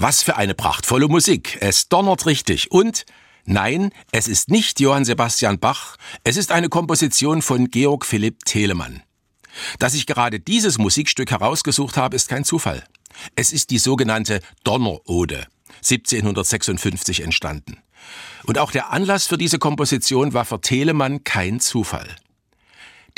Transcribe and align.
Was 0.00 0.22
für 0.22 0.36
eine 0.36 0.54
prachtvolle 0.54 1.08
Musik. 1.08 1.58
Es 1.60 1.88
donnert 1.88 2.24
richtig. 2.24 2.70
Und 2.70 3.04
nein, 3.46 3.90
es 4.12 4.28
ist 4.28 4.48
nicht 4.48 4.78
Johann 4.78 5.04
Sebastian 5.04 5.58
Bach, 5.58 5.96
es 6.22 6.36
ist 6.36 6.52
eine 6.52 6.68
Komposition 6.68 7.42
von 7.42 7.68
Georg 7.68 8.06
Philipp 8.06 8.44
Telemann. 8.44 9.02
Dass 9.80 9.94
ich 9.94 10.06
gerade 10.06 10.38
dieses 10.38 10.78
Musikstück 10.78 11.32
herausgesucht 11.32 11.96
habe, 11.96 12.14
ist 12.14 12.28
kein 12.28 12.44
Zufall. 12.44 12.84
Es 13.34 13.52
ist 13.52 13.70
die 13.70 13.78
sogenannte 13.78 14.38
Donnerode, 14.62 15.48
1756 15.78 17.22
entstanden. 17.24 17.78
Und 18.44 18.58
auch 18.58 18.70
der 18.70 18.92
Anlass 18.92 19.26
für 19.26 19.36
diese 19.36 19.58
Komposition 19.58 20.32
war 20.32 20.44
für 20.44 20.60
Telemann 20.60 21.24
kein 21.24 21.58
Zufall. 21.58 22.14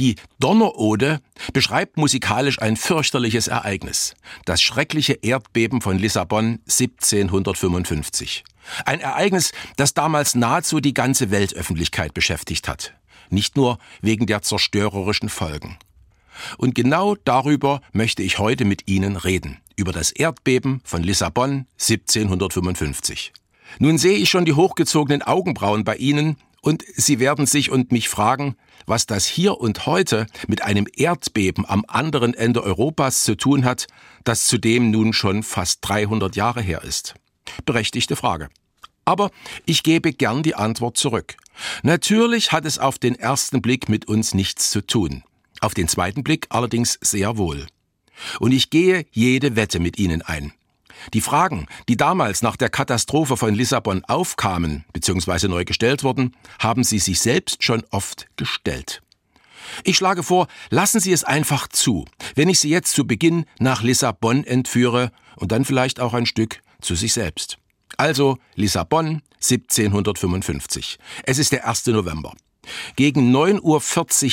Die 0.01 0.17
Donnerode 0.39 1.21
beschreibt 1.53 1.99
musikalisch 1.99 2.59
ein 2.63 2.77
fürchterliches 2.79 3.49
Ereignis. 3.49 4.15
Das 4.47 4.63
schreckliche 4.63 5.13
Erdbeben 5.13 5.83
von 5.83 5.99
Lissabon 5.99 6.61
1755. 6.71 8.45
Ein 8.87 9.01
Ereignis, 9.01 9.53
das 9.77 9.93
damals 9.93 10.35
nahezu 10.35 10.81
die 10.81 10.95
ganze 10.95 11.31
Weltöffentlichkeit 11.31 12.15
beschäftigt 12.15 12.67
hat. 12.67 12.95
Nicht 13.29 13.57
nur 13.57 13.79
wegen 14.01 14.25
der 14.25 14.41
zerstörerischen 14.41 15.29
Folgen. 15.29 15.77
Und 16.57 16.75
genau 16.75 17.15
darüber 17.15 17.83
möchte 17.93 18.23
ich 18.23 18.39
heute 18.39 18.65
mit 18.65 18.89
Ihnen 18.89 19.17
reden. 19.17 19.59
Über 19.77 19.93
das 19.93 20.13
Erdbeben 20.13 20.81
von 20.83 21.03
Lissabon 21.03 21.67
1755. 21.79 23.35
Nun 23.79 23.99
sehe 23.99 24.17
ich 24.17 24.31
schon 24.31 24.47
die 24.47 24.55
hochgezogenen 24.55 25.21
Augenbrauen 25.21 25.85
bei 25.85 25.97
Ihnen 25.97 26.39
und 26.61 26.85
Sie 26.95 27.19
werden 27.19 27.47
sich 27.47 27.71
und 27.71 27.93
mich 27.93 28.09
fragen, 28.09 28.57
was 28.87 29.07
das 29.07 29.27
hier 29.27 29.61
und 29.61 29.87
heute 29.87 30.27
mit 30.47 30.63
einem 30.63 30.87
Erdbeben 30.95 31.65
am 31.67 31.85
anderen 31.87 32.35
Ende 32.35 32.63
Europas 32.63 33.25
zu 33.25 33.37
tun 33.37 33.65
hat, 33.65 33.87
das 34.25 34.47
zudem 34.47 34.91
nun 34.91 35.13
schon 35.13 35.43
fast 35.43 35.79
300 35.83 36.37
Jahre 36.37 36.61
her 36.61 36.83
ist. 36.83 37.15
Berechtigte 37.65 38.17
Frage. 38.17 38.49
Aber 39.05 39.31
ich 39.67 39.83
gebe 39.83 40.13
gern 40.13 40.43
die 40.43 40.55
Antwort 40.55 40.97
zurück. 40.97 41.37
Natürlich 41.83 42.53
hat 42.53 42.65
es 42.65 42.79
auf 42.79 42.99
den 42.99 43.15
ersten 43.15 43.63
Blick 43.63 43.89
mit 43.89 44.07
uns 44.07 44.35
nichts 44.35 44.71
zu 44.71 44.87
tun. 44.87 45.25
Auf 45.61 45.75
den 45.75 45.89
zweiten 45.89 46.23
Blick 46.23 46.47
allerdings 46.51 46.99
sehr 47.01 47.37
wohl. 47.37 47.67
Und 48.39 48.53
ich 48.53 48.71
gehe 48.71 49.07
jede 49.11 49.57
Wette 49.57 49.81
mit 49.81 49.99
Ihnen 49.99 50.23
ein. 50.23 50.53
Die 51.15 51.21
Fragen, 51.21 51.67
die 51.89 51.97
damals 51.97 52.43
nach 52.43 52.57
der 52.57 52.69
Katastrophe 52.69 53.37
von 53.37 53.55
Lissabon 53.55 54.05
aufkamen 54.05 54.85
bzw. 54.93 55.49
neu 55.49 55.65
gestellt 55.65 56.05
wurden, 56.05 56.37
haben 56.59 56.85
Sie 56.85 56.99
sich 56.99 57.21
selbst 57.21 57.63
schon 57.63 57.83
oft 57.91 58.27
gestellt. 58.37 59.03
Ich 59.85 59.97
schlage 59.97 60.23
vor, 60.23 60.49
lassen 60.71 61.01
Sie 61.01 61.13
es 61.13 61.25
einfach 61.25 61.69
zu, 61.69 62.05
wenn 62.35 62.49
ich 62.49 62.61
Sie 62.61 62.71
jetzt 62.71 62.95
zu 62.95 63.07
Beginn 63.07 63.45
nach 63.59 63.83
Lissabon 63.83 64.45
entführe 64.45 65.13
und 65.37 65.53
dann 65.53 65.65
vielleicht 65.65 66.01
auch 66.01 66.15
ein 66.15 66.27
Stück 66.27 66.63
zu 66.81 66.95
sich 66.95 67.13
selbst. 67.13 67.59
Also 67.97 68.39
Lissabon 68.55 69.23
1755. 69.37 70.99
Es 71.25 71.39
ist 71.39 71.53
der 71.53 71.69
1. 71.69 71.87
November. 71.87 72.35
Gegen 72.97 73.35
9.40 73.35 73.61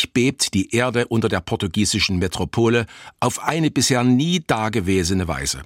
Uhr 0.06 0.12
bebt 0.14 0.54
die 0.54 0.76
Erde 0.76 1.08
unter 1.08 1.30
der 1.30 1.42
portugiesischen 1.42 2.20
Metropole 2.20 2.86
auf 3.20 3.44
eine 3.44 3.72
bisher 3.72 4.04
nie 4.04 4.42
dagewesene 4.46 5.28
Weise. 5.28 5.64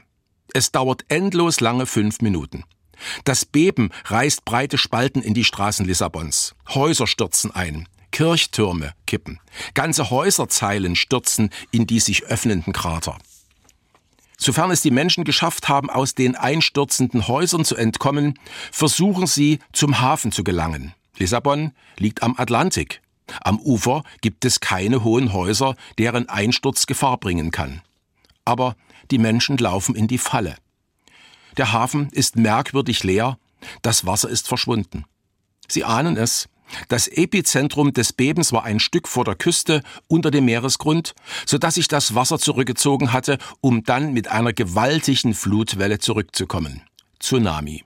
Es 0.54 0.72
dauert 0.72 1.06
endlos 1.08 1.60
lange 1.60 1.86
fünf 1.86 2.22
Minuten. 2.22 2.64
Das 3.24 3.46
Beben 3.46 3.90
reißt 4.06 4.46
breite 4.46 4.78
Spalten 4.78 5.22
in 5.22 5.34
die 5.34 5.44
Straßen 5.44 5.86
Lissabons. 5.86 6.56
Häuser 6.70 7.08
stürzen 7.08 7.52
ein. 7.52 7.88
Kirchtürme 8.12 8.94
kippen. 9.08 9.40
Ganze 9.74 10.10
Häuserzeilen 10.10 10.96
stürzen 10.96 11.50
in 11.72 11.88
die 11.88 12.00
sich 12.00 12.26
öffnenden 12.26 12.74
Krater. 12.74 13.18
Sofern 14.38 14.72
es 14.72 14.82
die 14.82 14.92
Menschen 14.92 15.24
geschafft 15.24 15.70
haben, 15.70 15.90
aus 15.90 16.16
den 16.16 16.36
einstürzenden 16.36 17.28
Häusern 17.28 17.64
zu 17.64 17.76
entkommen, 17.76 18.40
versuchen 18.72 19.28
sie, 19.28 19.60
zum 19.72 20.02
Hafen 20.02 20.32
zu 20.32 20.44
gelangen. 20.44 20.94
Lissabon 21.18 21.72
liegt 21.98 22.24
am 22.24 22.36
Atlantik. 22.38 23.02
Am 23.42 23.60
Ufer 23.60 24.04
gibt 24.22 24.44
es 24.44 24.60
keine 24.60 25.04
hohen 25.04 25.32
Häuser, 25.32 25.76
deren 25.98 26.28
Einsturz 26.28 26.88
Gefahr 26.88 27.18
bringen 27.18 27.52
kann. 27.52 27.82
Aber 28.44 28.76
die 29.12 29.18
Menschen 29.18 29.58
laufen 29.58 29.96
in 29.96 30.08
die 30.08 30.18
Falle. 30.18 30.56
Der 31.58 31.74
Hafen 31.74 32.10
ist 32.12 32.36
merkwürdig 32.36 33.04
leer, 33.04 33.38
das 33.82 34.06
Wasser 34.06 34.30
ist 34.30 34.48
verschwunden. 34.48 35.06
Sie 35.68 35.84
ahnen 35.84 36.18
es, 36.18 36.50
das 36.88 37.08
Epizentrum 37.08 37.94
des 37.94 38.14
Bebens 38.14 38.54
war 38.54 38.64
ein 38.64 38.80
Stück 38.80 39.08
vor 39.08 39.26
der 39.26 39.36
Küste 39.36 39.84
unter 40.08 40.32
dem 40.32 40.46
Meeresgrund, 40.46 41.14
so 41.46 41.58
dass 41.58 41.76
sich 41.76 41.88
das 41.88 42.16
Wasser 42.16 42.40
zurückgezogen 42.40 43.14
hatte, 43.14 43.38
um 43.60 43.84
dann 43.84 44.14
mit 44.14 44.30
einer 44.30 44.54
gewaltigen 44.54 45.34
Flutwelle 45.34 46.00
zurückzukommen. 46.00 46.82
Tsunami. 47.20 47.84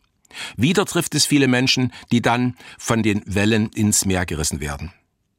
Wieder 0.57 0.85
trifft 0.85 1.15
es 1.15 1.25
viele 1.25 1.47
Menschen, 1.47 1.93
die 2.11 2.21
dann 2.21 2.55
von 2.77 3.03
den 3.03 3.21
Wellen 3.25 3.69
ins 3.69 4.05
Meer 4.05 4.25
gerissen 4.25 4.59
werden. 4.59 4.91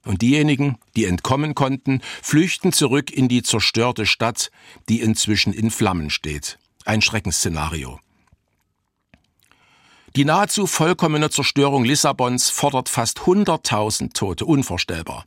Und 0.06 0.22
diejenigen, 0.22 0.78
die 0.94 1.04
entkommen 1.04 1.54
konnten, 1.54 2.00
flüchten 2.22 2.72
zurück 2.72 3.10
in 3.10 3.28
die 3.28 3.42
zerstörte 3.42 4.06
Stadt, 4.06 4.50
die 4.88 5.00
inzwischen 5.00 5.52
in 5.52 5.70
Flammen 5.70 6.10
steht. 6.10 6.58
Ein 6.84 7.02
Schreckensszenario. 7.02 7.98
Die 10.14 10.24
nahezu 10.24 10.66
vollkommene 10.66 11.28
Zerstörung 11.28 11.84
Lissabons 11.84 12.48
fordert 12.48 12.88
fast 12.88 13.18
100.000 13.18 14.14
Tote, 14.14 14.46
unvorstellbar. 14.46 15.26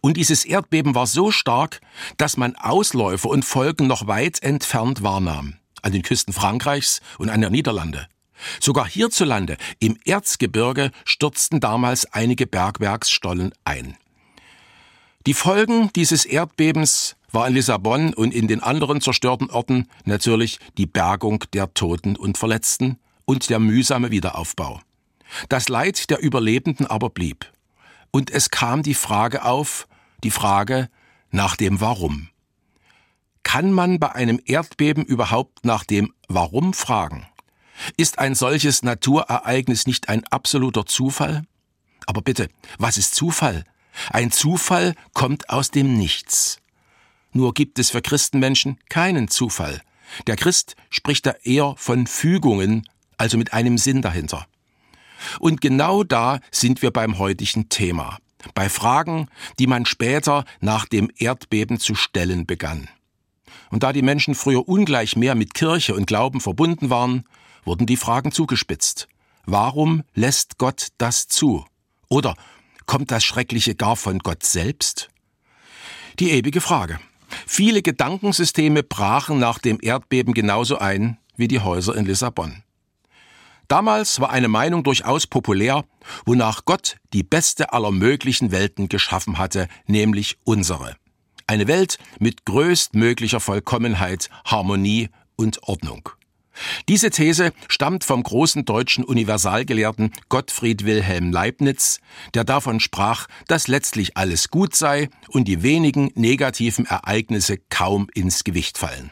Und 0.00 0.16
dieses 0.16 0.44
Erdbeben 0.44 0.94
war 0.94 1.06
so 1.06 1.30
stark, 1.30 1.80
dass 2.16 2.36
man 2.36 2.56
Ausläufer 2.56 3.28
und 3.28 3.44
Folgen 3.44 3.86
noch 3.86 4.06
weit 4.06 4.42
entfernt 4.42 5.02
wahrnahm. 5.02 5.58
An 5.82 5.92
den 5.92 6.02
Küsten 6.02 6.32
Frankreichs 6.32 7.00
und 7.18 7.28
an 7.28 7.42
der 7.42 7.50
Niederlande. 7.50 8.08
Sogar 8.58 8.88
hierzulande, 8.88 9.56
im 9.78 9.98
Erzgebirge, 10.04 10.90
stürzten 11.04 11.60
damals 11.60 12.12
einige 12.12 12.46
Bergwerksstollen 12.46 13.52
ein. 13.64 13.96
Die 15.26 15.32
Folgen 15.32 15.90
dieses 15.96 16.26
Erdbebens 16.26 17.16
war 17.32 17.48
in 17.48 17.54
Lissabon 17.54 18.12
und 18.12 18.34
in 18.34 18.46
den 18.46 18.62
anderen 18.62 19.00
zerstörten 19.00 19.48
Orten 19.48 19.88
natürlich 20.04 20.58
die 20.76 20.84
Bergung 20.84 21.44
der 21.54 21.72
Toten 21.72 22.16
und 22.16 22.36
Verletzten 22.36 22.98
und 23.24 23.48
der 23.48 23.58
mühsame 23.58 24.10
Wiederaufbau. 24.10 24.82
Das 25.48 25.70
Leid 25.70 26.10
der 26.10 26.22
Überlebenden 26.22 26.86
aber 26.86 27.08
blieb. 27.08 27.50
Und 28.10 28.30
es 28.30 28.50
kam 28.50 28.82
die 28.82 28.94
Frage 28.94 29.46
auf, 29.46 29.88
die 30.22 30.30
Frage 30.30 30.90
nach 31.30 31.56
dem 31.56 31.80
Warum. 31.80 32.28
Kann 33.42 33.72
man 33.72 33.98
bei 33.98 34.12
einem 34.12 34.38
Erdbeben 34.44 35.06
überhaupt 35.06 35.64
nach 35.64 35.84
dem 35.84 36.12
Warum 36.28 36.74
fragen? 36.74 37.26
Ist 37.96 38.18
ein 38.18 38.34
solches 38.34 38.82
Naturereignis 38.82 39.86
nicht 39.86 40.10
ein 40.10 40.22
absoluter 40.26 40.84
Zufall? 40.84 41.44
Aber 42.06 42.20
bitte, 42.20 42.50
was 42.78 42.98
ist 42.98 43.14
Zufall? 43.14 43.64
Ein 44.10 44.30
Zufall 44.30 44.94
kommt 45.12 45.50
aus 45.50 45.70
dem 45.70 45.96
Nichts. 45.96 46.58
Nur 47.32 47.54
gibt 47.54 47.78
es 47.78 47.90
für 47.90 48.02
Christenmenschen 48.02 48.78
keinen 48.88 49.28
Zufall. 49.28 49.80
Der 50.26 50.36
Christ 50.36 50.76
spricht 50.90 51.26
da 51.26 51.32
eher 51.42 51.74
von 51.76 52.06
Fügungen, 52.06 52.88
also 53.16 53.36
mit 53.38 53.52
einem 53.52 53.78
Sinn 53.78 54.02
dahinter. 54.02 54.46
Und 55.40 55.60
genau 55.60 56.04
da 56.04 56.40
sind 56.50 56.82
wir 56.82 56.90
beim 56.90 57.18
heutigen 57.18 57.68
Thema, 57.68 58.18
bei 58.54 58.68
Fragen, 58.68 59.28
die 59.58 59.66
man 59.66 59.86
später 59.86 60.44
nach 60.60 60.86
dem 60.86 61.10
Erdbeben 61.16 61.78
zu 61.80 61.94
stellen 61.94 62.46
begann. 62.46 62.88
Und 63.70 63.82
da 63.82 63.92
die 63.92 64.02
Menschen 64.02 64.34
früher 64.34 64.68
ungleich 64.68 65.16
mehr 65.16 65.34
mit 65.34 65.54
Kirche 65.54 65.94
und 65.94 66.06
Glauben 66.06 66.40
verbunden 66.40 66.90
waren, 66.90 67.24
wurden 67.64 67.86
die 67.86 67.96
Fragen 67.96 68.30
zugespitzt. 68.30 69.08
Warum 69.46 70.04
lässt 70.14 70.58
Gott 70.58 70.88
das 70.98 71.26
zu? 71.28 71.64
Oder 72.08 72.36
kommt 72.86 73.10
das 73.10 73.24
Schreckliche 73.24 73.74
gar 73.74 73.96
von 73.96 74.18
Gott 74.18 74.42
selbst? 74.44 75.08
Die 76.18 76.30
ewige 76.30 76.60
Frage. 76.60 76.98
Viele 77.46 77.82
Gedankensysteme 77.82 78.82
brachen 78.82 79.38
nach 79.38 79.58
dem 79.58 79.78
Erdbeben 79.80 80.34
genauso 80.34 80.78
ein 80.78 81.18
wie 81.36 81.48
die 81.48 81.60
Häuser 81.60 81.96
in 81.96 82.06
Lissabon. 82.06 82.62
Damals 83.68 84.20
war 84.20 84.30
eine 84.30 84.48
Meinung 84.48 84.84
durchaus 84.84 85.26
populär, 85.26 85.84
wonach 86.26 86.64
Gott 86.64 86.96
die 87.12 87.22
beste 87.22 87.72
aller 87.72 87.90
möglichen 87.90 88.52
Welten 88.52 88.88
geschaffen 88.88 89.38
hatte, 89.38 89.68
nämlich 89.86 90.38
unsere. 90.44 90.96
Eine 91.46 91.66
Welt 91.66 91.98
mit 92.18 92.44
größtmöglicher 92.44 93.40
Vollkommenheit, 93.40 94.28
Harmonie 94.44 95.08
und 95.36 95.62
Ordnung. 95.62 96.10
Diese 96.88 97.10
These 97.10 97.52
stammt 97.68 98.04
vom 98.04 98.22
großen 98.22 98.64
deutschen 98.64 99.04
Universalgelehrten 99.04 100.12
Gottfried 100.28 100.84
Wilhelm 100.84 101.32
Leibniz, 101.32 102.00
der 102.34 102.44
davon 102.44 102.80
sprach, 102.80 103.26
dass 103.48 103.68
letztlich 103.68 104.16
alles 104.16 104.48
gut 104.48 104.74
sei 104.74 105.08
und 105.28 105.48
die 105.48 105.62
wenigen 105.62 106.10
negativen 106.14 106.86
Ereignisse 106.86 107.58
kaum 107.68 108.08
ins 108.14 108.44
Gewicht 108.44 108.78
fallen. 108.78 109.10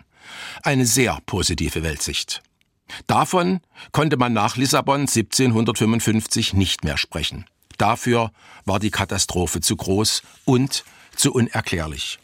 Eine 0.63 0.87
sehr 0.87 1.19
positive 1.27 1.83
Weltsicht. 1.83 2.43
Davon 3.07 3.61
konnte 3.93 4.17
man 4.17 4.33
nach 4.33 4.57
Lissabon 4.57 5.03
1755 5.03 6.53
nicht 6.55 6.85
mehr 6.85 6.99
sprechen. 6.99 7.47
Dafür 7.79 8.33
war 8.65 8.79
die 8.79 8.91
Katastrophe 8.91 9.61
zu 9.61 9.77
groß 9.77 10.23
und 10.45 10.85
zu 11.17 11.33
unerklärlich. 11.33 12.19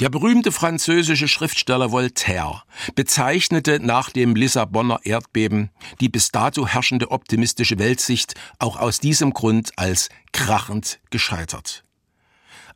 Der 0.00 0.08
berühmte 0.08 0.52
französische 0.52 1.28
Schriftsteller 1.28 1.92
Voltaire 1.92 2.62
bezeichnete 2.94 3.78
nach 3.80 4.10
dem 4.10 4.34
Lissabonner 4.34 5.00
Erdbeben 5.04 5.70
die 6.00 6.08
bis 6.08 6.30
dato 6.30 6.66
herrschende 6.66 7.10
optimistische 7.10 7.78
Weltsicht 7.78 8.34
auch 8.58 8.76
aus 8.76 9.00
diesem 9.00 9.32
Grund 9.32 9.72
als 9.76 10.08
krachend 10.32 10.98
gescheitert. 11.10 11.84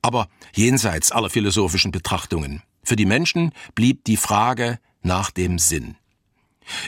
Aber 0.03 0.29
jenseits 0.55 1.11
aller 1.11 1.31
philosophischen 1.31 1.91
Betrachtungen, 1.91 2.63
für 2.85 2.97
die 2.97 3.07
Menschen 3.07 3.53
blieb 3.75 4.05
die 4.05 4.17
Frage 4.17 4.79
nach 5.03 5.31
dem 5.31 5.59
Sinn. 5.59 5.97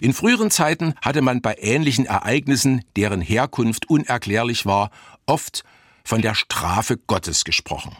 In 0.00 0.12
früheren 0.12 0.50
Zeiten 0.50 0.94
hatte 1.00 1.22
man 1.22 1.40
bei 1.40 1.56
ähnlichen 1.58 2.06
Ereignissen, 2.06 2.84
deren 2.96 3.20
Herkunft 3.20 3.88
unerklärlich 3.88 4.66
war, 4.66 4.90
oft 5.26 5.64
von 6.04 6.20
der 6.20 6.34
Strafe 6.34 6.96
Gottes 6.96 7.44
gesprochen. 7.44 7.96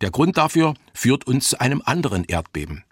Der 0.00 0.10
Grund 0.10 0.36
dafür 0.36 0.74
führt 0.94 1.26
uns 1.26 1.50
zu 1.50 1.60
einem 1.60 1.82
anderen 1.84 2.24
Erdbeben. 2.24 2.84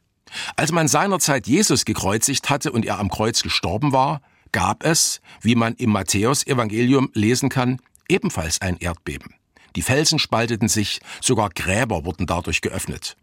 Als 0.57 0.73
man 0.73 0.89
seinerzeit 0.89 1.47
Jesus 1.47 1.85
gekreuzigt 1.85 2.51
hatte 2.51 2.73
und 2.73 2.85
er 2.85 2.99
am 2.99 3.11
Kreuz 3.11 3.43
gestorben 3.43 3.93
war, 3.93 4.21
gab 4.53 4.85
es, 4.85 5.21
wie 5.41 5.55
man 5.55 5.75
im 5.75 5.91
Matthäus-Evangelium 5.91 7.11
lesen 7.15 7.49
kann, 7.49 7.81
ebenfalls 8.09 8.61
ein 8.61 8.77
Erdbeben. 8.79 9.35
Die 9.77 9.83
Felsen 9.83 10.19
spalteten 10.19 10.69
sich, 10.69 11.01
sogar 11.21 11.51
Gräber 11.51 12.05
wurden 12.05 12.27
dadurch 12.27 12.61
geöffnet. 12.61 13.17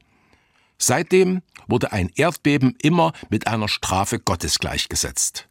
Seitdem 0.77 1.41
wurde 1.67 1.91
ein 1.91 2.09
Erdbeben 2.15 2.75
immer 2.81 3.13
mit 3.29 3.47
einer 3.47 3.67
Strafe 3.67 4.19
Gottes 4.19 4.59
gleichgesetzt. 4.59 5.47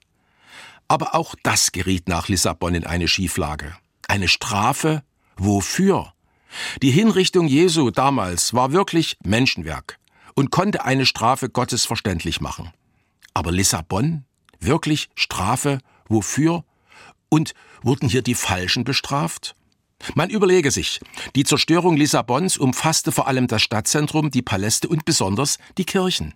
Aber 0.88 1.14
auch 1.14 1.34
das 1.42 1.72
geriet 1.72 2.08
nach 2.08 2.28
Lissabon 2.28 2.74
in 2.74 2.86
eine 2.86 3.08
Schieflage. 3.08 3.74
Eine 4.08 4.28
Strafe 4.28 5.02
wofür? 5.36 6.12
Die 6.82 6.90
Hinrichtung 6.90 7.46
Jesu 7.46 7.90
damals 7.90 8.54
war 8.54 8.72
wirklich 8.72 9.16
Menschenwerk 9.24 9.98
und 10.34 10.50
konnte 10.50 10.84
eine 10.84 11.06
Strafe 11.06 11.48
Gottes 11.48 11.84
verständlich 11.84 12.40
machen. 12.40 12.72
Aber 13.34 13.52
Lissabon? 13.52 14.24
Wirklich 14.60 15.08
Strafe? 15.14 15.78
Wofür? 16.08 16.64
Und 17.28 17.54
wurden 17.82 18.08
hier 18.08 18.22
die 18.22 18.34
Falschen 18.34 18.84
bestraft? 18.84 19.54
Man 20.14 20.30
überlege 20.30 20.70
sich, 20.70 21.00
die 21.36 21.44
Zerstörung 21.44 21.96
Lissabons 21.96 22.58
umfasste 22.58 23.12
vor 23.12 23.28
allem 23.28 23.46
das 23.46 23.62
Stadtzentrum, 23.62 24.30
die 24.30 24.42
Paläste 24.42 24.88
und 24.88 25.04
besonders 25.04 25.58
die 25.78 25.84
Kirchen. 25.84 26.34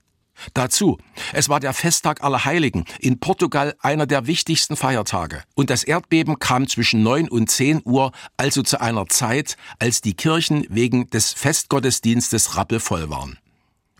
Dazu, 0.55 0.99
es 1.33 1.49
war 1.49 1.61
der 1.61 1.73
Festtag 1.73 2.23
aller 2.23 2.45
Heiligen, 2.45 2.85
in 3.01 3.19
Portugal 3.19 3.75
einer 3.81 4.07
der 4.07 4.27
wichtigsten 4.27 4.77
Feiertage. 4.77 5.43
Und 5.55 5.71
das 5.71 5.85
Erdbeben 5.85 6.39
kam 6.39 6.69
zwischen 6.69 7.03
9 7.03 7.29
und 7.29 7.51
10 7.51 7.83
Uhr, 7.85 8.13
also 8.37 8.63
zu 8.63 8.81
einer 8.81 9.07
Zeit, 9.07 9.57
als 9.79 10.01
die 10.01 10.15
Kirchen 10.15 10.67
wegen 10.69 11.09
des 11.11 11.33
Festgottesdienstes 11.33 12.57
rappelvoll 12.57 13.11
waren. 13.11 13.39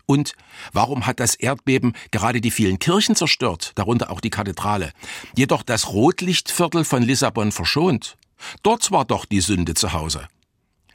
Und 0.05 0.33
warum 0.71 1.05
hat 1.05 1.19
das 1.19 1.35
Erdbeben 1.35 1.93
gerade 2.11 2.39
die 2.39 2.51
vielen 2.51 2.79
Kirchen 2.79 3.15
zerstört, 3.15 3.73
darunter 3.75 4.09
auch 4.09 4.21
die 4.21 4.29
Kathedrale, 4.29 4.93
jedoch 5.35 5.63
das 5.63 5.89
Rotlichtviertel 5.89 6.85
von 6.85 7.03
Lissabon 7.03 7.51
verschont? 7.51 8.15
Dort 8.63 8.91
war 8.91 9.03
doch 9.03 9.25
die 9.25 9.41
Sünde 9.41 9.73
zu 9.73 9.91
Hause. 9.91 10.27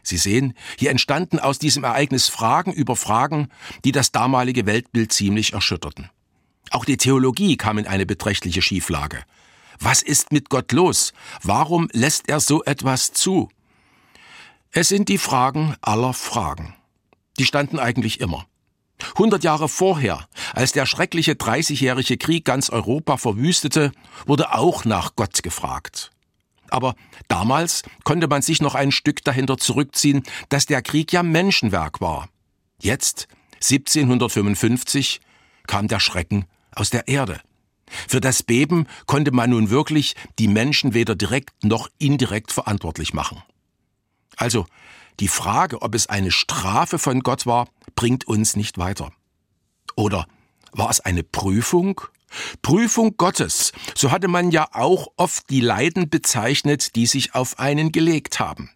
Sie 0.03 0.17
sehen, 0.17 0.55
hier 0.79 0.91
entstanden 0.91 1.39
aus 1.39 1.59
diesem 1.59 1.85
Ereignis 1.85 2.29
Fragen 2.29 2.73
über 2.73 2.97
Fragen, 2.97 3.49
die 3.85 3.93
das 3.93 4.13
damalige 4.13 4.67
Weltbild 4.67 5.13
ziemlich 5.13 5.53
erschütterten. 5.53 6.11
Auch 6.71 6.85
die 6.85 6.97
Theologie 6.97 7.57
kam 7.57 7.79
in 7.79 7.87
eine 7.87 8.07
beträchtliche 8.07 8.63
Schieflage. 8.63 9.23
Was 9.79 10.03
ist 10.03 10.33
mit 10.33 10.49
Gott 10.49 10.73
los? 10.73 11.13
Warum 11.43 11.89
lässt 11.93 12.29
er 12.29 12.41
so 12.41 12.65
etwas 12.65 13.13
zu? 13.13 13.49
Es 14.71 14.89
sind 14.89 15.09
die 15.09 15.19
Fragen 15.19 15.77
aller 15.83 16.15
Fragen. 16.15 16.75
Die 17.39 17.45
standen 17.45 17.79
eigentlich 17.79 18.21
immer. 18.21 18.47
Hundert 19.19 19.45
Jahre 19.45 19.69
vorher, 19.69 20.29
als 20.55 20.73
der 20.73 20.87
schreckliche 20.87 21.35
Dreißigjährige 21.35 22.17
Krieg 22.17 22.45
ganz 22.45 22.71
Europa 22.71 23.17
verwüstete, 23.17 23.93
wurde 24.27 24.55
auch 24.55 24.85
nach 24.85 25.17
Gott 25.17 25.43
gefragt. 25.43 26.13
Aber 26.73 26.95
damals 27.29 27.83
konnte 28.03 28.29
man 28.29 28.41
sich 28.41 28.63
noch 28.63 28.75
ein 28.75 28.93
Stück 28.93 29.23
dahinter 29.25 29.59
zurückziehen, 29.59 30.23
dass 30.49 30.65
der 30.65 30.81
Krieg 30.81 31.13
ja 31.13 31.23
Menschenwerk 31.23 32.01
war. 32.01 32.31
Jetzt, 32.81 33.29
1755, 33.57 35.21
kam 35.67 35.87
der 35.87 36.01
Schrecken 36.01 36.47
aus 36.75 36.89
der 36.89 37.09
Erde. 37.09 37.43
Für 38.09 38.23
das 38.23 38.43
Beben 38.43 38.87
konnte 39.05 39.33
man 39.33 39.51
nun 39.51 39.69
wirklich 39.69 40.15
die 40.39 40.49
Menschen 40.49 40.95
weder 40.95 41.15
direkt 41.15 41.63
noch 41.63 41.89
indirekt 41.99 42.53
verantwortlich 42.53 43.13
machen. 43.13 43.43
Also, 44.37 44.65
die 45.21 45.29
Frage, 45.29 45.83
ob 45.83 45.95
es 45.95 46.07
eine 46.07 46.31
Strafe 46.31 46.99
von 46.99 47.21
Gott 47.21 47.45
war, 47.45 47.69
bringt 47.95 48.27
uns 48.27 48.57
nicht 48.57 48.79
weiter. 48.79 49.13
Oder 49.95 50.27
war 50.73 50.89
es 50.89 51.01
eine 51.01 51.23
Prüfung 51.23 52.01
Prüfung 52.63 53.17
Gottes, 53.17 53.73
so 53.95 54.11
hatte 54.11 54.29
man 54.29 54.51
ja 54.51 54.69
auch 54.73 55.09
oft 55.17 55.51
die 55.51 55.61
Leiden 55.61 56.09
bezeichnet, 56.09 56.97
die 56.97 57.07
sich 57.07 57.35
auf 57.35 57.59
einen 57.59 57.93
gelegt 57.93 58.41
haben. 58.41 58.71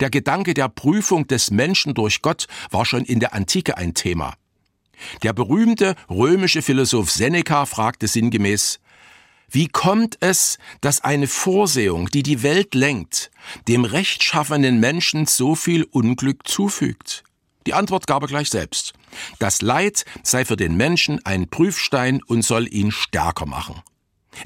Der 0.00 0.10
Gedanke 0.10 0.54
der 0.54 0.68
Prüfung 0.68 1.26
des 1.26 1.50
Menschen 1.50 1.94
durch 1.94 2.22
Gott 2.22 2.46
war 2.70 2.84
schon 2.84 3.04
in 3.04 3.20
der 3.20 3.34
Antike 3.34 3.76
ein 3.76 3.94
Thema. 3.94 4.34
Der 5.22 5.32
berühmte 5.32 5.94
römische 6.10 6.62
Philosoph 6.62 7.10
Seneca 7.10 7.64
fragte 7.64 8.06
sinngemäß, 8.06 8.80
wie 9.52 9.66
kommt 9.66 10.16
es, 10.20 10.58
dass 10.80 11.02
eine 11.02 11.26
Vorsehung, 11.26 12.08
die 12.08 12.22
die 12.22 12.44
Welt 12.44 12.74
lenkt, 12.74 13.32
dem 13.66 13.84
rechtschaffenen 13.84 14.78
Menschen 14.78 15.26
so 15.26 15.56
viel 15.56 15.82
Unglück 15.84 16.46
zufügt? 16.46 17.24
Die 17.66 17.74
Antwort 17.74 18.06
gab 18.06 18.22
er 18.22 18.28
gleich 18.28 18.48
selbst. 18.48 18.94
Das 19.38 19.62
Leid 19.62 20.04
sei 20.22 20.44
für 20.44 20.56
den 20.56 20.76
Menschen 20.76 21.24
ein 21.24 21.48
Prüfstein 21.48 22.22
und 22.22 22.42
soll 22.42 22.72
ihn 22.72 22.90
stärker 22.90 23.46
machen. 23.46 23.82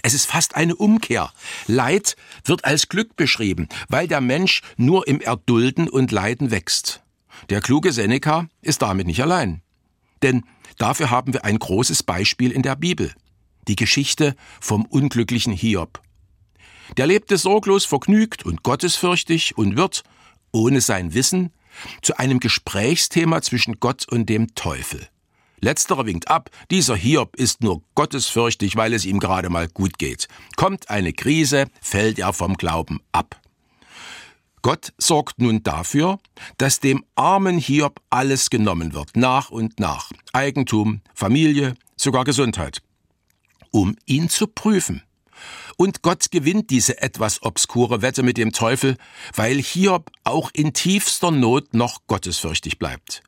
Es 0.02 0.14
ist 0.14 0.26
fast 0.26 0.56
eine 0.56 0.75
Umkehr. 0.75 1.32
Leid 1.66 2.16
wird 2.44 2.64
als 2.64 2.88
Glück 2.88 3.16
beschrieben, 3.16 3.69
weil 3.88 4.08
der 4.08 4.20
Mensch 4.20 4.62
nur 4.76 5.06
im 5.06 5.20
Erdulden 5.20 5.88
und 5.88 6.11
Leiden 6.11 6.50
wächst. 6.50 7.02
Der 7.50 7.61
kluge 7.61 7.93
Seneca 7.93 8.49
ist 8.62 8.82
damit 8.82 9.06
nicht 9.06 9.22
allein. 9.22 9.62
Denn 10.22 10.44
dafür 10.78 11.10
haben 11.10 11.32
wir 11.32 11.44
ein 11.44 11.58
großes 11.58 12.02
Beispiel 12.02 12.50
in 12.50 12.62
der 12.62 12.76
Bibel. 12.76 13.12
Die 13.69 13.76
Geschichte 13.76 14.34
vom 14.60 14.84
unglücklichen 14.87 15.52
Hiob. 15.52 16.00
Der 16.96 17.06
lebte 17.06 17.38
sorglos 17.38 17.84
vergnügt 17.84 18.44
und 18.44 18.62
gottesfürchtig 18.62 19.56
und 19.56 19.76
wird, 19.76 20.02
ohne 20.52 20.81
sein 20.81 21.14
Wissen, 21.14 21.50
zu 22.03 22.17
einem 22.19 22.41
Gesprächsthema 22.41 23.43
zwischen 23.43 23.81
Gott 23.81 24.06
und 24.09 24.29
dem 24.29 24.55
Teufel. 24.55 25.09
Letzterer 25.61 26.05
winkt 26.05 26.29
ab, 26.29 26.50
dieser 26.71 26.94
Hiob 26.94 27.37
ist 27.37 27.62
nur 27.62 27.82
gottesfürchtig, 27.94 28.76
weil 28.76 28.93
es 28.93 29.06
ihm 29.06 29.19
gerade 29.19 29.49
mal 29.49 29.67
gut 29.67 29.99
geht. 29.99 30.29
Kommt 30.56 30.91
eine 30.91 31.12
Krise, 31.12 31.69
fällt 31.81 32.19
er 32.19 32.34
vom 32.34 32.56
Glauben 32.56 33.01
ab. 33.13 33.41
Gott 34.60 34.93
sorgt 34.98 35.41
nun 35.41 35.63
dafür, 35.63 36.19
dass 36.58 36.81
dem 36.81 37.05
armen 37.17 37.58
Hiob 37.58 38.01
alles 38.10 38.51
genommen 38.51 38.94
wird, 38.94 39.17
nach 39.17 39.51
und 39.51 39.79
nach. 39.79 40.10
Eigentum, 40.32 41.03
Familie, 41.15 41.75
sogar 41.96 42.25
Gesundheit. 42.25 42.82
Um 43.70 43.96
ihn 44.06 44.29
zu 44.29 44.46
prüfen. 44.46 45.03
Und 45.76 46.02
Gott 46.02 46.31
gewinnt 46.31 46.70
diese 46.70 47.00
etwas 47.02 47.43
obskure 47.43 48.02
Wette 48.02 48.22
mit 48.22 48.36
dem 48.36 48.52
Teufel, 48.52 48.96
weil 49.34 49.60
Hiob 49.60 50.10
auch 50.22 50.50
in 50.52 50.72
tiefster 50.72 51.31
Not 51.31 51.74
noch 51.74 52.06
gottesfürchtig 52.06 52.78
bleibt. 52.78 53.22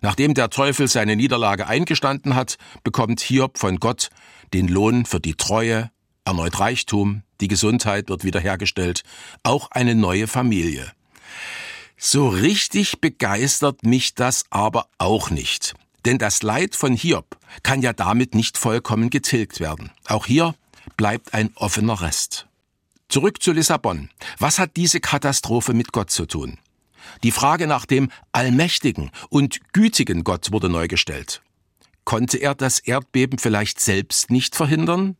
Nachdem 0.00 0.34
der 0.34 0.50
Teufel 0.50 0.88
seine 0.88 1.16
Niederlage 1.16 1.66
eingestanden 1.66 2.34
hat, 2.34 2.58
bekommt 2.82 3.20
Hiob 3.20 3.58
von 3.58 3.78
Gott 3.78 4.10
den 4.52 4.68
Lohn 4.68 5.06
für 5.06 5.20
die 5.20 5.34
Treue, 5.34 5.90
erneut 6.24 6.58
Reichtum, 6.58 7.22
die 7.40 7.48
Gesundheit 7.48 8.08
wird 8.08 8.24
wiederhergestellt, 8.24 9.02
auch 9.42 9.70
eine 9.70 9.94
neue 9.94 10.26
Familie. 10.26 10.90
So 11.96 12.28
richtig 12.28 13.00
begeistert 13.00 13.84
mich 13.84 14.14
das 14.14 14.44
aber 14.50 14.88
auch 14.98 15.30
nicht. 15.30 15.74
Denn 16.04 16.18
das 16.18 16.42
Leid 16.42 16.74
von 16.74 16.94
Hiob 16.94 17.36
kann 17.62 17.80
ja 17.80 17.92
damit 17.92 18.34
nicht 18.34 18.58
vollkommen 18.58 19.08
getilgt 19.08 19.60
werden. 19.60 19.92
Auch 20.06 20.26
hier 20.26 20.54
bleibt 21.02 21.34
ein 21.34 21.50
offener 21.56 22.00
Rest. 22.00 22.46
Zurück 23.08 23.42
zu 23.42 23.50
Lissabon. 23.50 24.08
Was 24.38 24.60
hat 24.60 24.76
diese 24.76 25.00
Katastrophe 25.00 25.74
mit 25.74 25.90
Gott 25.90 26.10
zu 26.12 26.26
tun? 26.26 26.58
Die 27.24 27.32
Frage 27.32 27.66
nach 27.66 27.86
dem 27.86 28.08
allmächtigen 28.30 29.10
und 29.28 29.72
gütigen 29.72 30.22
Gott 30.22 30.52
wurde 30.52 30.68
neu 30.68 30.86
gestellt. 30.86 31.42
Konnte 32.04 32.38
er 32.38 32.54
das 32.54 32.78
Erdbeben 32.78 33.40
vielleicht 33.40 33.80
selbst 33.80 34.30
nicht 34.30 34.54
verhindern? 34.54 35.16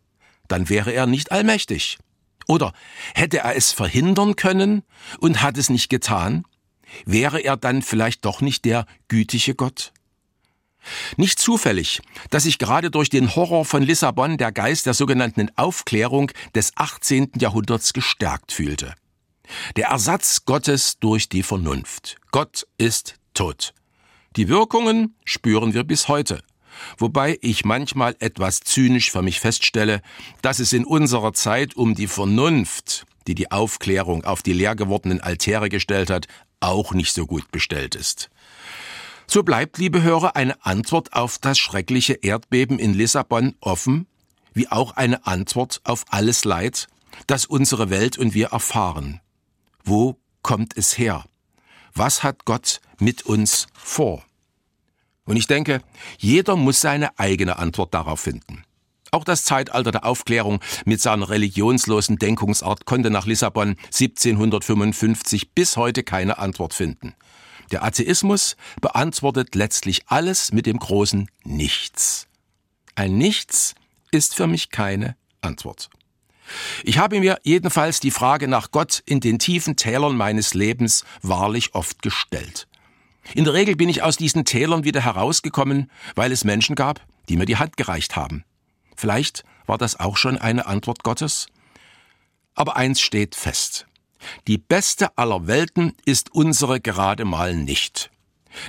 Dann 0.46 0.68
wäre 0.68 0.92
er 0.92 1.08
nicht 1.08 1.32
allmächtig. 1.32 1.98
Oder 2.46 2.74
hätte 3.16 3.38
er 3.38 3.56
es 3.56 3.72
verhindern 3.72 4.36
können 4.36 4.84
und 5.18 5.42
hat 5.42 5.58
es 5.58 5.68
nicht 5.68 5.88
getan? 5.88 6.44
Wäre 7.06 7.40
er 7.40 7.56
dann 7.56 7.82
vielleicht 7.82 8.24
doch 8.24 8.40
nicht 8.40 8.64
der 8.66 8.86
gütige 9.08 9.56
Gott? 9.56 9.92
Nicht 11.16 11.38
zufällig, 11.38 12.02
dass 12.30 12.44
sich 12.44 12.58
gerade 12.58 12.90
durch 12.90 13.08
den 13.10 13.34
Horror 13.34 13.64
von 13.64 13.82
Lissabon 13.82 14.36
der 14.38 14.52
Geist 14.52 14.86
der 14.86 14.94
sogenannten 14.94 15.50
Aufklärung 15.56 16.30
des 16.54 16.72
18. 16.76 17.32
Jahrhunderts 17.38 17.92
gestärkt 17.92 18.52
fühlte. 18.52 18.94
Der 19.76 19.88
Ersatz 19.88 20.44
Gottes 20.44 20.98
durch 20.98 21.28
die 21.28 21.42
Vernunft. 21.42 22.16
Gott 22.30 22.66
ist 22.78 23.16
tot. 23.34 23.74
Die 24.36 24.48
Wirkungen 24.48 25.14
spüren 25.24 25.74
wir 25.74 25.84
bis 25.84 26.08
heute. 26.08 26.42
Wobei 26.96 27.38
ich 27.42 27.64
manchmal 27.64 28.16
etwas 28.18 28.60
zynisch 28.60 29.10
für 29.10 29.22
mich 29.22 29.40
feststelle, 29.40 30.00
dass 30.40 30.58
es 30.58 30.72
in 30.72 30.84
unserer 30.84 31.32
Zeit 31.34 31.76
um 31.76 31.94
die 31.94 32.06
Vernunft, 32.06 33.04
die 33.26 33.34
die 33.34 33.50
Aufklärung 33.50 34.24
auf 34.24 34.42
die 34.42 34.54
leer 34.54 34.74
gewordenen 34.74 35.20
Altäre 35.20 35.68
gestellt 35.68 36.10
hat, 36.10 36.26
auch 36.60 36.94
nicht 36.94 37.12
so 37.12 37.26
gut 37.26 37.50
bestellt 37.52 37.94
ist. 37.94 38.30
So 39.32 39.42
bleibt, 39.42 39.78
liebe 39.78 40.02
Hörer, 40.02 40.36
eine 40.36 40.62
Antwort 40.62 41.14
auf 41.14 41.38
das 41.38 41.58
schreckliche 41.58 42.12
Erdbeben 42.12 42.78
in 42.78 42.92
Lissabon 42.92 43.54
offen, 43.60 44.06
wie 44.52 44.68
auch 44.68 44.92
eine 44.92 45.26
Antwort 45.26 45.80
auf 45.84 46.04
alles 46.10 46.44
Leid, 46.44 46.86
das 47.28 47.46
unsere 47.46 47.88
Welt 47.88 48.18
und 48.18 48.34
wir 48.34 48.48
erfahren. 48.48 49.22
Wo 49.84 50.18
kommt 50.42 50.76
es 50.76 50.98
her? 50.98 51.24
Was 51.94 52.22
hat 52.22 52.44
Gott 52.44 52.82
mit 52.98 53.24
uns 53.24 53.68
vor? 53.72 54.22
Und 55.24 55.36
ich 55.36 55.46
denke, 55.46 55.80
jeder 56.18 56.56
muss 56.56 56.82
seine 56.82 57.18
eigene 57.18 57.58
Antwort 57.58 57.94
darauf 57.94 58.20
finden. 58.20 58.64
Auch 59.12 59.24
das 59.24 59.44
Zeitalter 59.44 59.92
der 59.92 60.04
Aufklärung 60.04 60.60
mit 60.84 61.00
seiner 61.00 61.30
religionslosen 61.30 62.18
Denkungsart 62.18 62.84
konnte 62.84 63.08
nach 63.08 63.24
Lissabon 63.24 63.76
1755 63.86 65.52
bis 65.52 65.78
heute 65.78 66.02
keine 66.02 66.36
Antwort 66.36 66.74
finden. 66.74 67.14
Der 67.72 67.82
Atheismus 67.82 68.56
beantwortet 68.80 69.54
letztlich 69.54 70.02
alles 70.06 70.52
mit 70.52 70.66
dem 70.66 70.78
großen 70.78 71.30
Nichts. 71.42 72.28
Ein 72.94 73.16
Nichts 73.16 73.74
ist 74.10 74.34
für 74.34 74.46
mich 74.46 74.70
keine 74.70 75.16
Antwort. 75.40 75.88
Ich 76.84 76.98
habe 76.98 77.18
mir 77.18 77.38
jedenfalls 77.44 78.00
die 78.00 78.10
Frage 78.10 78.46
nach 78.46 78.72
Gott 78.72 79.02
in 79.06 79.20
den 79.20 79.38
tiefen 79.38 79.76
Tälern 79.76 80.16
meines 80.16 80.52
Lebens 80.52 81.04
wahrlich 81.22 81.74
oft 81.74 82.02
gestellt. 82.02 82.68
In 83.34 83.44
der 83.44 83.54
Regel 83.54 83.76
bin 83.76 83.88
ich 83.88 84.02
aus 84.02 84.18
diesen 84.18 84.44
Tälern 84.44 84.84
wieder 84.84 85.00
herausgekommen, 85.00 85.90
weil 86.14 86.30
es 86.32 86.44
Menschen 86.44 86.74
gab, 86.74 87.00
die 87.28 87.36
mir 87.36 87.46
die 87.46 87.56
Hand 87.56 87.78
gereicht 87.78 88.16
haben. 88.16 88.44
Vielleicht 88.96 89.44
war 89.66 89.78
das 89.78 89.98
auch 89.98 90.18
schon 90.18 90.36
eine 90.36 90.66
Antwort 90.66 91.04
Gottes? 91.04 91.46
Aber 92.54 92.76
eins 92.76 93.00
steht 93.00 93.34
fest. 93.34 93.86
Die 94.46 94.58
beste 94.58 95.16
aller 95.18 95.46
Welten 95.46 95.94
ist 96.04 96.34
unsere 96.34 96.80
gerade 96.80 97.24
mal 97.24 97.54
nicht. 97.54 98.10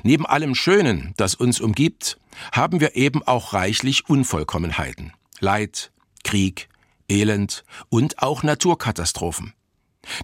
Neben 0.03 0.25
allem 0.25 0.55
Schönen, 0.55 1.13
das 1.17 1.35
uns 1.35 1.59
umgibt, 1.59 2.17
haben 2.51 2.79
wir 2.79 2.95
eben 2.95 3.21
auch 3.23 3.53
reichlich 3.53 4.09
Unvollkommenheiten. 4.09 5.13
Leid, 5.39 5.91
Krieg, 6.23 6.69
Elend 7.09 7.63
und 7.89 8.21
auch 8.21 8.43
Naturkatastrophen. 8.43 9.53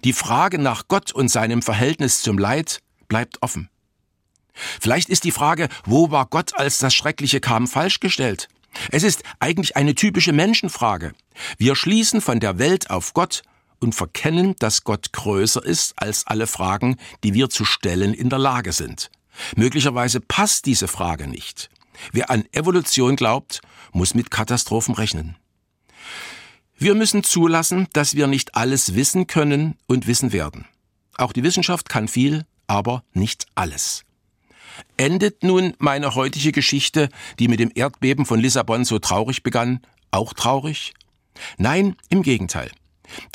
Die 0.04 0.12
Frage 0.12 0.58
nach 0.58 0.88
Gott 0.88 1.12
und 1.12 1.28
seinem 1.28 1.62
Verhältnis 1.62 2.22
zum 2.22 2.38
Leid 2.38 2.80
bleibt 3.08 3.42
offen. 3.42 3.70
Vielleicht 4.52 5.08
ist 5.08 5.24
die 5.24 5.30
Frage, 5.30 5.68
wo 5.84 6.10
war 6.10 6.26
Gott, 6.26 6.58
als 6.58 6.78
das 6.78 6.94
Schreckliche 6.94 7.40
kam, 7.40 7.66
falsch 7.66 8.00
gestellt. 8.00 8.48
Es 8.90 9.02
ist 9.02 9.22
eigentlich 9.38 9.76
eine 9.76 9.94
typische 9.94 10.32
Menschenfrage. 10.32 11.12
Wir 11.58 11.74
schließen 11.74 12.20
von 12.20 12.40
der 12.40 12.58
Welt 12.58 12.90
auf 12.90 13.14
Gott 13.14 13.42
und 13.80 13.94
verkennen, 13.94 14.54
dass 14.58 14.84
Gott 14.84 15.12
größer 15.12 15.64
ist 15.64 15.94
als 15.96 16.26
alle 16.26 16.46
Fragen, 16.46 16.96
die 17.24 17.34
wir 17.34 17.50
zu 17.50 17.64
stellen 17.64 18.14
in 18.14 18.28
der 18.28 18.38
Lage 18.38 18.72
sind. 18.72 19.10
Möglicherweise 19.56 20.20
passt 20.20 20.66
diese 20.66 20.88
Frage 20.88 21.26
nicht. 21.26 21.70
Wer 22.12 22.30
an 22.30 22.44
Evolution 22.52 23.16
glaubt, 23.16 23.60
muss 23.92 24.14
mit 24.14 24.30
Katastrophen 24.30 24.94
rechnen. 24.94 25.36
Wir 26.76 26.94
müssen 26.94 27.22
zulassen, 27.24 27.88
dass 27.92 28.14
wir 28.14 28.26
nicht 28.26 28.54
alles 28.54 28.94
wissen 28.94 29.26
können 29.26 29.76
und 29.86 30.06
wissen 30.06 30.32
werden. 30.32 30.66
Auch 31.16 31.32
die 31.32 31.42
Wissenschaft 31.42 31.88
kann 31.88 32.08
viel, 32.08 32.46
aber 32.66 33.04
nicht 33.12 33.46
alles. 33.54 34.04
Endet 34.96 35.42
nun 35.42 35.74
meine 35.78 36.14
heutige 36.14 36.52
Geschichte, 36.52 37.10
die 37.38 37.48
mit 37.48 37.60
dem 37.60 37.70
Erdbeben 37.74 38.24
von 38.24 38.40
Lissabon 38.40 38.84
so 38.84 38.98
traurig 38.98 39.42
begann, 39.42 39.80
auch 40.10 40.32
traurig? 40.32 40.94
Nein, 41.58 41.96
im 42.08 42.22
Gegenteil. 42.22 42.70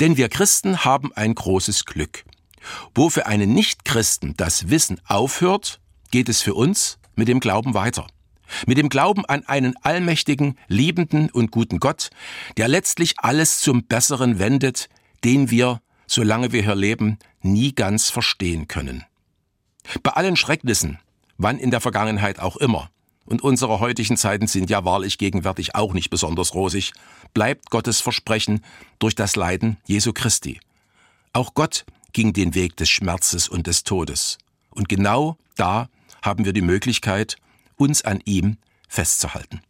Denn 0.00 0.16
wir 0.16 0.28
Christen 0.28 0.84
haben 0.84 1.12
ein 1.14 1.34
großes 1.34 1.84
Glück. 1.84 2.24
Wo 2.94 3.10
für 3.10 3.26
einen 3.26 3.52
Nichtchristen 3.52 4.34
das 4.36 4.68
Wissen 4.68 5.00
aufhört, 5.06 5.80
geht 6.10 6.28
es 6.28 6.42
für 6.42 6.54
uns 6.54 6.98
mit 7.14 7.28
dem 7.28 7.40
Glauben 7.40 7.74
weiter. 7.74 8.06
Mit 8.66 8.78
dem 8.78 8.88
Glauben 8.88 9.24
an 9.24 9.44
einen 9.46 9.74
allmächtigen, 9.82 10.58
liebenden 10.68 11.30
und 11.30 11.50
guten 11.50 11.80
Gott, 11.80 12.10
der 12.56 12.68
letztlich 12.68 13.14
alles 13.18 13.60
zum 13.60 13.84
Besseren 13.84 14.38
wendet, 14.38 14.88
den 15.24 15.50
wir, 15.50 15.80
solange 16.06 16.52
wir 16.52 16.62
hier 16.62 16.76
leben, 16.76 17.18
nie 17.42 17.74
ganz 17.74 18.08
verstehen 18.10 18.68
können. 18.68 19.04
Bei 20.02 20.12
allen 20.12 20.36
Schrecknissen, 20.36 20.98
wann 21.38 21.58
in 21.58 21.70
der 21.70 21.80
Vergangenheit 21.80 22.38
auch 22.38 22.56
immer, 22.56 22.90
und 23.26 23.42
unsere 23.42 23.80
heutigen 23.80 24.16
Zeiten 24.16 24.46
sind 24.46 24.70
ja 24.70 24.84
wahrlich 24.84 25.18
gegenwärtig 25.18 25.74
auch 25.74 25.92
nicht 25.92 26.10
besonders 26.10 26.54
rosig, 26.54 26.92
bleibt 27.34 27.70
Gottes 27.70 28.00
Versprechen 28.00 28.64
durch 28.98 29.14
das 29.14 29.36
Leiden 29.36 29.76
Jesu 29.86 30.12
Christi. 30.12 30.60
Auch 31.32 31.54
Gott 31.54 31.84
ging 32.12 32.32
den 32.32 32.54
Weg 32.54 32.76
des 32.76 32.88
Schmerzes 32.88 33.48
und 33.48 33.66
des 33.66 33.84
Todes. 33.84 34.38
Und 34.70 34.88
genau 34.88 35.36
da 35.56 35.88
haben 36.22 36.44
wir 36.44 36.52
die 36.52 36.62
Möglichkeit, 36.62 37.36
uns 37.76 38.02
an 38.02 38.20
ihm 38.24 38.56
festzuhalten. 38.88 39.60